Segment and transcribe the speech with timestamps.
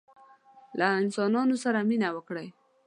[0.79, 2.47] له انسانانو سره مینه وکړئ